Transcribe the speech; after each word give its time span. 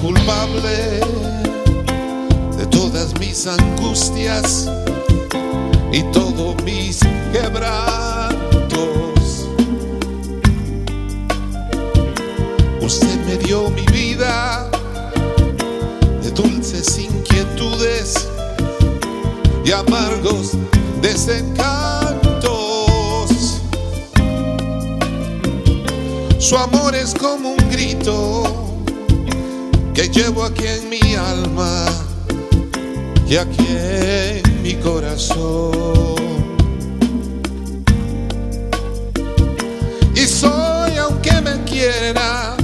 culpable 0.00 1.00
de 2.58 2.66
todas 2.66 3.18
mis 3.18 3.46
angustias 3.46 4.68
y 5.90 6.02
todos 6.12 6.54
mis 6.64 7.00
quebrantos. 7.32 8.36
Usted 12.82 13.16
me 13.26 13.36
dio 13.38 13.70
mi 13.70 13.86
vida 13.86 14.68
de 16.22 16.30
dulces 16.32 16.98
inquietudes 16.98 18.28
y 19.64 19.72
amargos 19.72 20.52
desencantos. 21.00 22.50
Su 26.38 26.56
amor 26.56 26.94
es 26.94 27.14
como 27.14 27.50
un 27.50 27.70
grito 27.70 28.25
llevo 30.16 30.44
aquí 30.44 30.66
en 30.66 30.88
mi 30.88 31.14
alma 31.14 31.84
y 33.28 33.36
aquí 33.36 33.66
en 33.68 34.62
mi 34.62 34.74
corazón. 34.76 36.16
Y 40.14 40.26
soy, 40.26 40.96
aunque 40.96 41.40
me 41.42 41.62
quiera, 41.64 42.56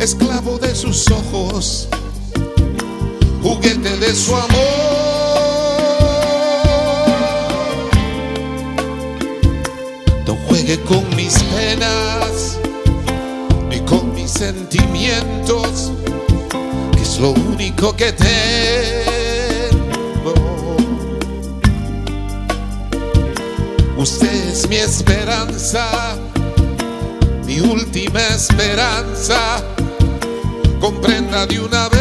esclavo 0.00 0.58
de 0.58 0.74
sus 0.74 1.08
ojos, 1.10 1.88
juguete 3.42 3.96
de 3.96 4.14
su 4.14 4.34
amor. 4.34 4.90
Con 10.86 11.04
mis 11.14 11.34
penas 11.54 12.58
ni 13.68 13.80
con 13.80 14.12
mis 14.14 14.30
sentimientos, 14.30 15.92
lo 17.20 17.30
único 17.32 17.94
que 17.94 18.12
tengo. 18.12 18.32
Usted 23.96 24.48
es 24.48 24.66
mi 24.68 24.76
esperanza, 24.76 26.16
mi 27.44 27.60
última 27.60 28.20
esperanza. 28.28 29.62
Comprenda 30.80 31.46
de 31.46 31.60
una 31.60 31.88
vez. 31.90 32.00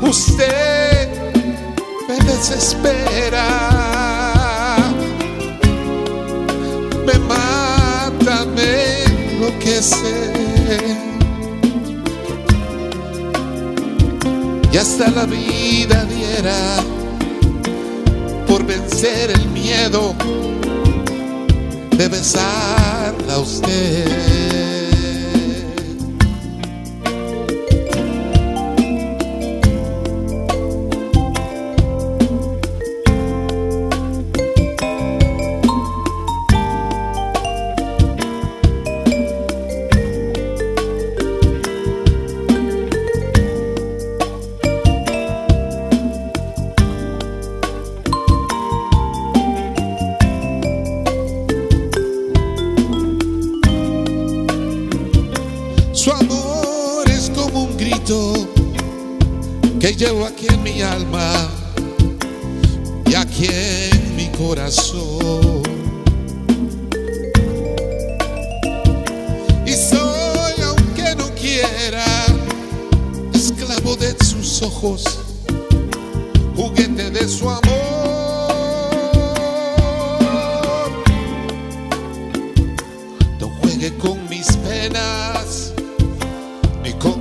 Usted 0.00 1.08
me 2.08 2.14
desespera, 2.24 3.48
me 7.04 7.18
mata, 7.18 8.44
me 8.54 9.02
enloquece. 9.04 10.51
Y 14.72 14.76
hasta 14.76 15.10
la 15.10 15.26
vida 15.26 16.04
diera 16.06 16.76
por 18.46 18.64
vencer 18.64 19.30
el 19.30 19.46
miedo 19.48 20.14
de 21.96 22.08
besarla 22.08 23.34
a 23.34 23.38
usted. 23.38 24.51
Su 56.02 56.10
amor 56.10 57.08
es 57.08 57.30
como 57.30 57.62
un 57.62 57.76
grito 57.76 58.48
que 59.78 59.94
llevo 59.94 60.26
aquí 60.26 60.48
en 60.48 60.60
mi 60.60 60.82
alma 60.82 61.32
y 63.06 63.14
aquí 63.14 63.46
en 63.46 64.16
mi 64.16 64.28
corazón. 64.30 65.62
Y 69.64 69.74
soy, 69.74 70.54
aunque 70.64 71.14
no 71.16 71.32
quiera, 71.36 72.04
esclavo 73.32 73.94
de 73.94 74.16
sus 74.24 74.60
ojos, 74.62 75.04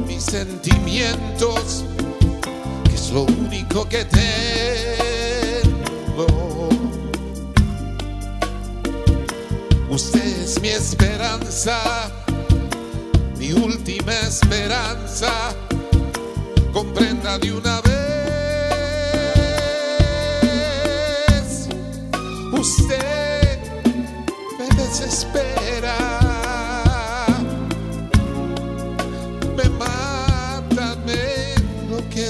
mis 0.07 0.23
sentimientos, 0.23 1.83
que 2.83 2.93
es 2.95 3.11
lo 3.11 3.23
único 3.23 3.87
que 3.87 4.05
tengo. 4.05 4.27
Usted 9.89 10.25
es 10.43 10.61
mi 10.61 10.69
esperanza, 10.69 12.09
mi 13.37 13.51
última 13.53 14.13
esperanza. 14.13 15.53
Comprenda 16.71 17.37
de 17.37 17.51
una 17.51 17.81
vez. 17.81 17.91
Usted 22.53 23.59
me 24.57 24.67
desespera. 24.81 26.10
Y 32.21 32.23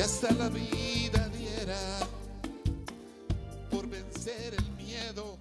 hasta 0.00 0.30
la 0.34 0.48
vida 0.50 1.28
diera 1.30 1.98
por 3.72 3.88
vencer 3.88 4.54
el 4.56 4.70
miedo 4.84 5.36